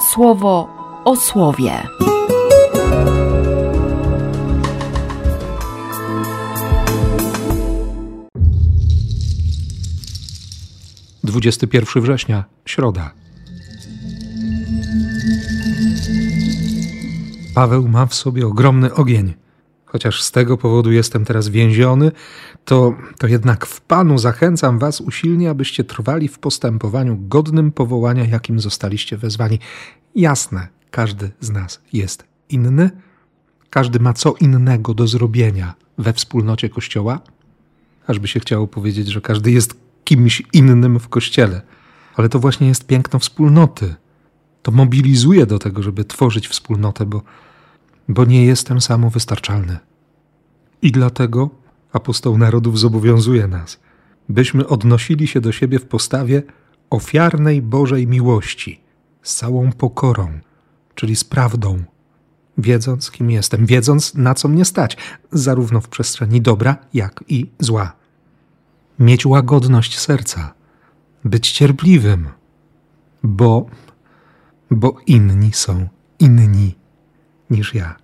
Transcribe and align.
słowo 0.00 0.68
o 1.04 1.16
słowie. 1.16 1.72
Dwudziesty 11.24 11.66
pierwszy 11.66 12.00
września, 12.00 12.44
środa. 12.64 13.10
Paweł 17.54 17.88
ma 17.88 18.06
w 18.06 18.14
sobie 18.14 18.46
ogromny 18.46 18.94
ogień. 18.94 19.34
Chociaż 19.92 20.22
z 20.22 20.30
tego 20.30 20.56
powodu 20.56 20.92
jestem 20.92 21.24
teraz 21.24 21.48
więziony, 21.48 22.12
to, 22.64 22.94
to 23.18 23.26
jednak 23.26 23.66
w 23.66 23.80
Panu 23.80 24.18
zachęcam 24.18 24.78
Was 24.78 25.00
usilnie, 25.00 25.50
abyście 25.50 25.84
trwali 25.84 26.28
w 26.28 26.38
postępowaniu 26.38 27.18
godnym 27.20 27.72
powołania, 27.72 28.24
jakim 28.24 28.60
zostaliście 28.60 29.16
wezwani. 29.16 29.58
Jasne, 30.14 30.68
każdy 30.90 31.30
z 31.40 31.50
nas 31.50 31.80
jest 31.92 32.24
inny, 32.48 32.90
każdy 33.70 34.00
ma 34.00 34.12
co 34.12 34.34
innego 34.40 34.94
do 34.94 35.06
zrobienia 35.06 35.74
we 35.98 36.12
wspólnocie 36.12 36.68
Kościoła, 36.68 37.20
ażby 38.06 38.28
się 38.28 38.40
chciało 38.40 38.66
powiedzieć, 38.66 39.08
że 39.08 39.20
każdy 39.20 39.50
jest 39.50 39.74
kimś 40.04 40.42
innym 40.52 40.98
w 40.98 41.08
Kościele. 41.08 41.62
Ale 42.16 42.28
to 42.28 42.38
właśnie 42.38 42.68
jest 42.68 42.86
piękno 42.86 43.18
wspólnoty. 43.18 43.94
To 44.62 44.72
mobilizuje 44.72 45.46
do 45.46 45.58
tego, 45.58 45.82
żeby 45.82 46.04
tworzyć 46.04 46.48
wspólnotę, 46.48 47.06
bo 47.06 47.22
bo 48.08 48.24
nie 48.24 48.44
jestem 48.44 48.80
samowystarczalny. 48.80 49.78
I 50.82 50.92
dlatego 50.92 51.50
apostoł 51.92 52.38
narodów 52.38 52.78
zobowiązuje 52.78 53.46
nas, 53.46 53.80
byśmy 54.28 54.66
odnosili 54.66 55.26
się 55.26 55.40
do 55.40 55.52
siebie 55.52 55.78
w 55.78 55.86
postawie 55.86 56.42
ofiarnej 56.90 57.62
Bożej 57.62 58.06
miłości, 58.06 58.80
z 59.22 59.34
całą 59.34 59.72
pokorą, 59.72 60.38
czyli 60.94 61.16
z 61.16 61.24
prawdą, 61.24 61.84
wiedząc, 62.58 63.10
kim 63.10 63.30
jestem, 63.30 63.66
wiedząc, 63.66 64.14
na 64.14 64.34
co 64.34 64.48
mnie 64.48 64.64
stać, 64.64 64.96
zarówno 65.32 65.80
w 65.80 65.88
przestrzeni 65.88 66.40
dobra, 66.40 66.76
jak 66.94 67.24
i 67.28 67.50
zła. 67.58 67.92
Mieć 68.98 69.26
łagodność 69.26 69.98
serca, 69.98 70.54
być 71.24 71.50
cierpliwym, 71.50 72.28
bo, 73.22 73.66
bo 74.70 74.96
inni 75.06 75.52
są 75.52 75.88
inni 76.18 76.74
niż 77.50 77.74
ja. 77.74 77.96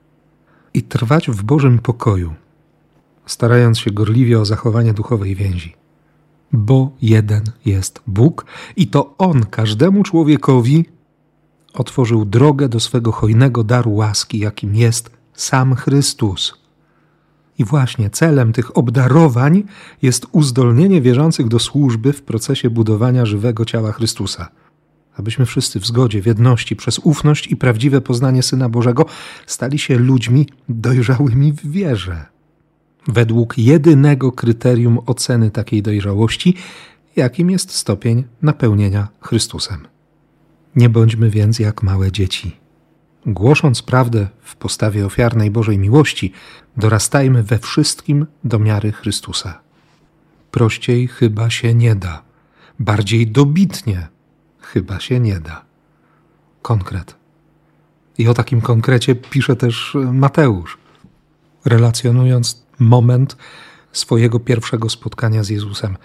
I 0.75 0.83
trwać 0.83 1.31
w 1.31 1.43
Bożym 1.43 1.79
pokoju, 1.79 2.35
starając 3.27 3.79
się 3.79 3.91
gorliwie 3.91 4.41
o 4.41 4.45
zachowanie 4.45 4.95
duchowej 4.95 5.35
więzi. 5.35 5.75
Bo 6.53 6.91
jeden 7.03 7.43
jest 7.65 8.03
Bóg 8.07 8.47
i 8.77 8.87
to 8.87 9.15
On 9.19 9.47
każdemu 9.47 10.03
człowiekowi 10.03 10.87
otworzył 11.75 12.25
drogę 12.25 12.69
do 12.69 12.81
swego 12.81 13.13
hojnego 13.13 13.65
daru 13.65 13.95
łaski, 13.95 14.39
jakim 14.39 14.75
jest 14.75 15.11
sam 15.33 15.75
Chrystus. 15.75 16.55
I 17.59 17.65
właśnie 17.65 18.11
celem 18.11 18.53
tych 18.53 18.77
obdarowań 18.79 19.63
jest 20.03 20.27
uzdolnienie 20.33 21.01
wierzących 21.01 21.49
do 21.49 21.59
służby 21.59 22.13
w 22.13 22.23
procesie 22.23 22.71
budowania 22.71 23.27
żywego 23.27 23.65
ciała 23.65 23.93
Chrystusa 23.93 24.49
abyśmy 25.17 25.47
wszyscy 25.47 25.81
w 25.81 25.87
zgodzie, 25.87 26.23
w 26.23 26.27
jedności, 26.27 26.77
przez 26.77 26.99
ufność 26.99 27.47
i 27.47 27.57
prawdziwe 27.57 28.01
poznanie 28.01 28.43
Syna 28.43 28.69
Bożego 28.69 29.07
stali 29.47 29.79
się 29.79 29.99
ludźmi 29.99 30.49
dojrzałymi 30.69 31.53
w 31.53 31.71
wierze. 31.71 32.27
Według 33.09 33.59
jedynego 33.59 34.33
kryterium 34.33 34.99
oceny 35.07 35.51
takiej 35.51 35.83
dojrzałości, 35.83 36.55
jakim 37.17 37.51
jest 37.51 37.71
stopień 37.71 38.25
napełnienia 38.43 39.09
Chrystusem. 39.21 39.87
Nie 40.77 40.89
bądźmy 40.89 41.31
więc 41.31 41.59
jak 41.59 41.83
małe 41.83 42.13
dzieci. 42.13 42.57
Głosząc 43.27 43.83
prawdę 43.83 44.29
w 44.41 44.57
postawie 44.57 45.07
ofiarnej 45.07 45.51
Bożej 45.51 45.79
miłości, 45.79 46.33
dorastajmy 46.77 47.43
we 47.43 47.59
wszystkim 47.59 48.27
do 48.45 48.59
miary 48.59 48.93
Chrystusa. 48.93 49.61
Prościej 50.51 51.09
chyba 51.09 51.51
się 51.51 51.75
nie 51.75 51.95
da, 51.95 52.23
bardziej 52.79 53.27
dobitnie 53.27 54.14
chyba 54.65 55.01
się 55.01 55.21
nie 55.21 55.41
da. 55.41 55.65
Konkret. 56.63 57.15
I 58.19 58.29
o 58.29 58.35
takim 58.35 58.61
konkrecie 58.61 59.15
pisze 59.15 59.57
też 59.57 59.97
Mateusz, 60.13 60.79
relacjonując 61.65 62.63
moment 62.79 63.37
swojego 63.93 64.41
pierwszego 64.41 64.89
spotkania 64.89 65.45
z 65.45 65.49
Jezusem. 65.49 65.97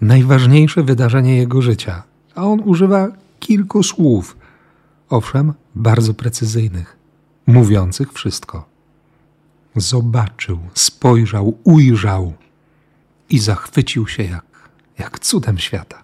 Najważniejsze 0.00 0.82
wydarzenie 0.82 1.36
jego 1.36 1.62
życia. 1.62 2.02
A 2.34 2.42
on 2.44 2.60
używa 2.64 3.08
kilku 3.40 3.82
słów, 3.82 4.36
owszem, 5.08 5.52
bardzo 5.74 6.14
precyzyjnych, 6.14 6.96
mówiących 7.46 8.12
wszystko. 8.12 8.68
Zobaczył, 9.76 10.58
spojrzał, 10.74 11.58
ujrzał 11.64 12.32
i 13.30 13.38
zachwycił 13.38 14.06
się 14.06 14.22
jak, 14.22 14.44
jak 14.98 15.18
cudem 15.18 15.58
świata. 15.58 16.02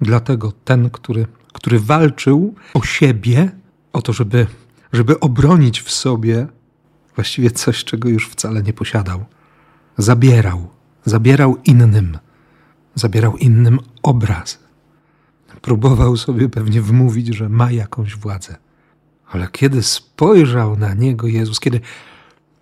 Dlatego 0.00 0.52
ten, 0.64 0.90
który, 0.90 1.26
który 1.52 1.80
walczył 1.80 2.54
o 2.74 2.82
siebie, 2.82 3.50
o 3.92 4.02
to, 4.02 4.12
żeby, 4.12 4.46
żeby 4.92 5.20
obronić 5.20 5.80
w 5.80 5.90
sobie 5.90 6.46
właściwie 7.14 7.50
coś, 7.50 7.84
czego 7.84 8.08
już 8.08 8.28
wcale 8.28 8.62
nie 8.62 8.72
posiadał, 8.72 9.24
zabierał, 9.98 10.68
zabierał 11.04 11.56
innym, 11.64 12.18
zabierał 12.94 13.36
innym 13.36 13.78
obraz. 14.02 14.58
Próbował 15.62 16.16
sobie 16.16 16.48
pewnie 16.48 16.82
wmówić, 16.82 17.34
że 17.36 17.48
ma 17.48 17.72
jakąś 17.72 18.16
władzę. 18.16 18.56
Ale 19.30 19.48
kiedy 19.52 19.82
spojrzał 19.82 20.76
na 20.76 20.94
niego 20.94 21.26
Jezus, 21.26 21.60
kiedy, 21.60 21.80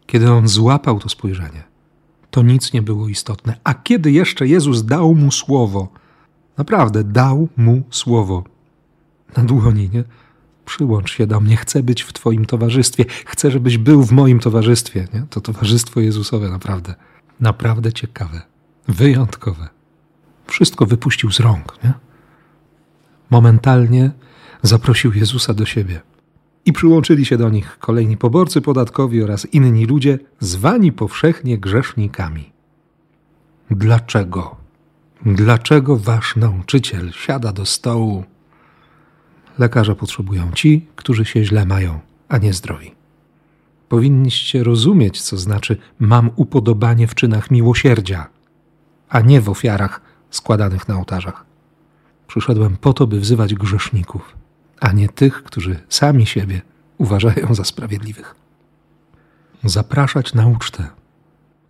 kiedy 0.07 0.33
on 0.33 0.49
złapał 0.49 1.01
to 1.01 1.09
spojrzenie, 1.09 1.65
to 2.31 2.43
nic 2.43 2.73
nie 2.73 2.83
było 2.83 3.09
istotne. 3.09 3.57
A 3.65 3.75
kiedy 3.75 4.13
jeszcze 4.13 4.47
Jezus 4.47 4.85
dał 4.85 5.15
mu 5.15 5.33
słowo, 5.33 5.89
Naprawdę 6.59 7.05
dał 7.05 7.49
mu 7.57 7.83
słowo 7.91 8.45
na 9.37 9.45
dłoni, 9.45 9.91
nie? 9.93 10.05
Przyłącz 10.65 11.13
się 11.13 11.27
do 11.27 11.41
mnie, 11.41 11.57
chcę 11.57 11.83
być 11.83 12.03
w 12.03 12.13
Twoim 12.13 12.45
towarzystwie, 12.45 13.05
chcę, 13.27 13.51
żebyś 13.51 13.79
był 13.79 14.03
w 14.03 14.13
moim 14.13 14.41
towarzystwie. 14.41 15.09
Nie? 15.15 15.27
To 15.31 15.41
towarzystwo 15.41 16.01
Jezusowe, 16.01 16.49
naprawdę, 16.49 16.95
naprawdę 17.41 17.93
ciekawe, 17.93 18.43
wyjątkowe. 18.89 19.69
Wszystko 20.47 20.87
wypuścił 20.87 21.33
z 21.33 21.41
rąk. 21.41 21.79
Nie? 21.85 21.93
Momentalnie 23.31 24.11
zaprosił 24.63 25.13
Jezusa 25.13 25.55
do 25.55 25.67
siebie. 25.67 26.01
I 26.65 26.73
przyłączyli 26.73 27.25
się 27.25 27.37
do 27.37 27.51
nich 27.51 27.79
kolejni 27.79 28.17
poborcy 28.17 28.61
podatkowi 28.61 29.23
oraz 29.23 29.47
inni 29.55 29.87
ludzie, 29.87 30.19
zwani 30.41 30.93
powszechnie 30.93 31.59
grzesznikami. 31.59 32.53
Dlaczego? 33.71 34.58
Dlaczego 35.27 35.97
wasz 35.97 36.37
nauczyciel 36.37 37.13
siada 37.13 37.53
do 37.53 37.67
stołu? 37.67 38.25
Lekarze 39.59 39.97
potrzebują 39.97 40.53
ci, 40.53 40.87
którzy 40.97 41.25
się 41.25 41.45
źle 41.45 41.67
mają, 41.67 42.01
a 42.29 42.39
nie 42.39 42.53
zdrowi. 42.53 42.95
Powinniście 43.89 44.65
rozumieć, 44.65 45.23
co 45.23 45.37
znaczy 45.37 45.77
mam 45.99 46.31
upodobanie 46.37 47.07
w 47.07 47.15
czynach 47.15 47.51
miłosierdzia, 47.51 48.27
a 49.09 49.21
nie 49.21 49.41
w 49.41 49.49
ofiarach 49.49 50.01
składanych 50.31 50.89
na 50.89 50.97
ołtarzach. 50.97 51.45
Przyszedłem 52.27 52.77
po 52.77 52.93
to, 52.93 53.07
by 53.07 53.21
wzywać 53.21 53.55
grzeszników, 53.55 54.37
a 54.81 54.93
nie 54.93 55.09
tych, 55.09 55.43
którzy 55.43 55.81
sami 55.89 56.27
siebie 56.27 56.63
uważają 56.99 57.55
za 57.55 57.65
sprawiedliwych. 57.65 58.35
Zapraszać 59.65 60.35
na 60.35 60.47
ucztę, 60.47 60.89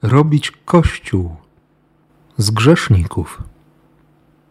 robić 0.03 0.50
kościół 0.65 1.36
z 2.38 2.50
grzeszników. 2.50 3.43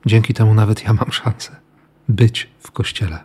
Dzięki 0.05 0.33
temu 0.33 0.53
nawet 0.53 0.83
ja 0.83 0.93
mam 0.93 1.11
szansę 1.11 1.55
być 2.09 2.50
w 2.59 2.71
kościele. 2.71 3.23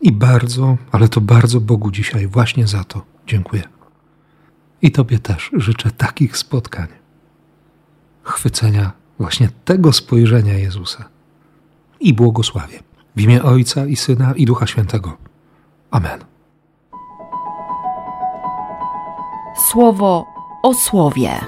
I 0.00 0.12
bardzo, 0.12 0.76
ale 0.92 1.08
to 1.08 1.20
bardzo 1.20 1.60
Bogu 1.60 1.90
dzisiaj 1.90 2.26
właśnie 2.26 2.66
za 2.66 2.84
to 2.84 3.02
dziękuję. 3.26 3.62
I 4.82 4.92
Tobie 4.92 5.18
też 5.18 5.50
życzę 5.52 5.90
takich 5.90 6.36
spotkań, 6.36 6.88
chwycenia 8.22 8.92
właśnie 9.18 9.48
tego 9.64 9.92
spojrzenia 9.92 10.54
Jezusa. 10.54 11.04
I 12.00 12.14
błogosławię 12.14 12.82
w 13.16 13.20
imię 13.20 13.42
Ojca 13.42 13.86
i 13.86 13.96
Syna 13.96 14.32
i 14.36 14.44
Ducha 14.44 14.66
Świętego. 14.66 15.16
Amen. 15.90 16.24
Słowo 19.56 20.26
o 20.62 20.74
słowie. 20.74 21.40